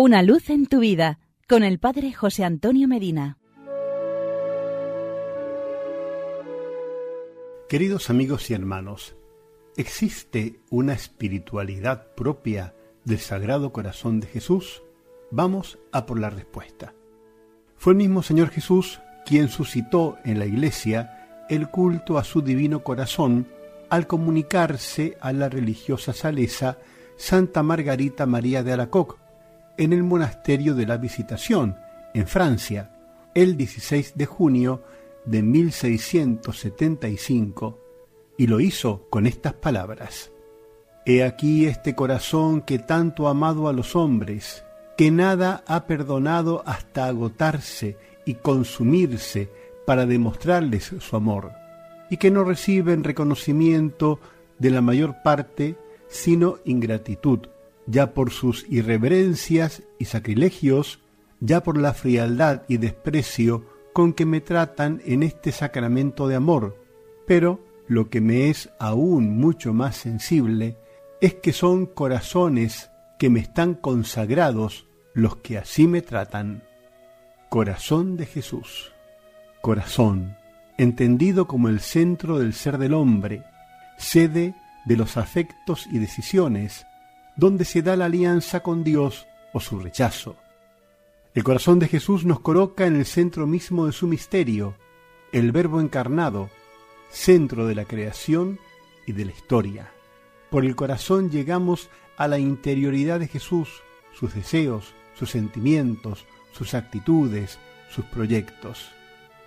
[0.00, 1.18] Una luz en tu vida
[1.48, 3.36] con el Padre José Antonio Medina.
[7.68, 9.16] Queridos amigos y hermanos,
[9.76, 14.84] ¿existe una espiritualidad propia del Sagrado Corazón de Jesús?
[15.32, 16.94] Vamos a por la respuesta.
[17.76, 22.84] Fue el mismo Señor Jesús quien suscitó en la Iglesia el culto a su divino
[22.84, 23.48] corazón
[23.90, 26.78] al comunicarse a la religiosa salesa
[27.16, 29.18] Santa Margarita María de Alacoc,
[29.78, 31.78] en el monasterio de la Visitación,
[32.12, 32.90] en Francia,
[33.34, 34.82] el 16 de junio
[35.24, 37.80] de 1675,
[38.36, 40.30] y lo hizo con estas palabras.
[41.06, 44.64] He aquí este corazón que tanto ha amado a los hombres,
[44.96, 49.50] que nada ha perdonado hasta agotarse y consumirse
[49.86, 51.52] para demostrarles su amor,
[52.10, 54.18] y que no reciben reconocimiento
[54.58, 55.76] de la mayor parte,
[56.08, 57.46] sino ingratitud
[57.88, 61.00] ya por sus irreverencias y sacrilegios,
[61.40, 66.76] ya por la frialdad y desprecio con que me tratan en este sacramento de amor,
[67.26, 70.76] pero lo que me es aún mucho más sensible
[71.22, 76.62] es que son corazones que me están consagrados los que así me tratan.
[77.48, 78.92] Corazón de Jesús.
[79.62, 80.36] Corazón,
[80.76, 83.42] entendido como el centro del ser del hombre,
[83.96, 84.54] sede
[84.84, 86.86] de los afectos y decisiones,
[87.38, 90.36] donde se da la alianza con Dios o su rechazo.
[91.34, 94.74] El corazón de Jesús nos coloca en el centro mismo de su misterio,
[95.32, 96.50] el Verbo encarnado,
[97.10, 98.58] centro de la creación
[99.06, 99.92] y de la historia.
[100.50, 107.60] Por el corazón llegamos a la interioridad de Jesús, sus deseos, sus sentimientos, sus actitudes,
[107.88, 108.90] sus proyectos.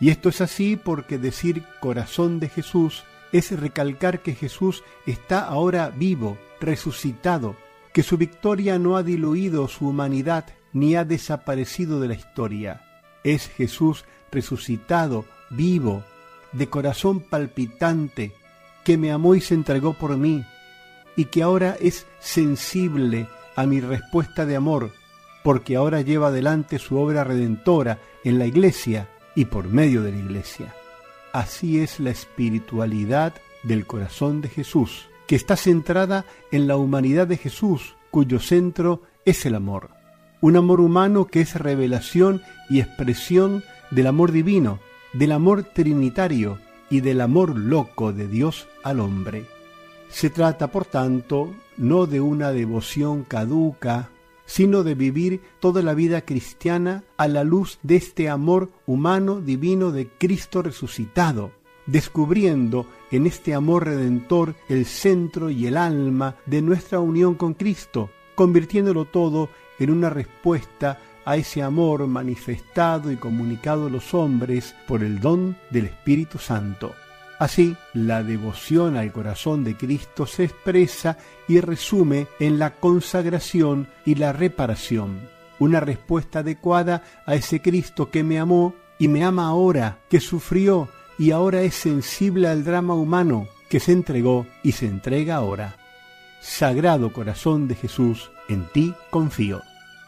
[0.00, 5.90] Y esto es así porque decir corazón de Jesús es recalcar que Jesús está ahora
[5.90, 7.56] vivo, resucitado,
[7.94, 12.82] que su victoria no ha diluido su humanidad ni ha desaparecido de la historia.
[13.22, 16.02] Es Jesús resucitado, vivo,
[16.50, 18.32] de corazón palpitante,
[18.82, 20.44] que me amó y se entregó por mí,
[21.14, 24.90] y que ahora es sensible a mi respuesta de amor,
[25.44, 30.18] porque ahora lleva adelante su obra redentora en la iglesia y por medio de la
[30.18, 30.74] iglesia.
[31.32, 37.36] Así es la espiritualidad del corazón de Jesús que está centrada en la humanidad de
[37.36, 39.90] Jesús, cuyo centro es el amor.
[40.40, 44.80] Un amor humano que es revelación y expresión del amor divino,
[45.12, 46.58] del amor trinitario
[46.90, 49.46] y del amor loco de Dios al hombre.
[50.08, 54.10] Se trata, por tanto, no de una devoción caduca,
[54.46, 59.90] sino de vivir toda la vida cristiana a la luz de este amor humano divino
[59.90, 61.52] de Cristo resucitado,
[61.86, 68.10] descubriendo en este amor redentor el centro y el alma de nuestra unión con Cristo,
[68.34, 75.02] convirtiéndolo todo en una respuesta a ese amor manifestado y comunicado a los hombres por
[75.02, 76.94] el don del Espíritu Santo.
[77.38, 81.18] Así, la devoción al corazón de Cristo se expresa
[81.48, 85.28] y resume en la consagración y la reparación,
[85.58, 90.88] una respuesta adecuada a ese Cristo que me amó y me ama ahora, que sufrió
[91.18, 95.76] y ahora es sensible al drama humano que se entregó y se entrega ahora.
[96.40, 99.62] Sagrado Corazón de Jesús, en ti confío.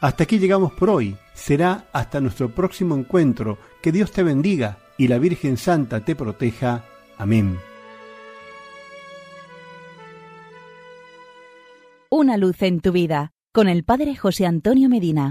[0.00, 1.16] Hasta aquí llegamos por hoy.
[1.34, 3.58] Será hasta nuestro próximo encuentro.
[3.82, 6.84] Que Dios te bendiga y la Virgen Santa te proteja.
[7.16, 7.58] Amén.
[12.10, 15.26] Una luz en tu vida con el Padre José Antonio Medina.